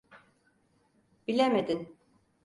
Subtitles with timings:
[1.27, 1.97] Bilemedin.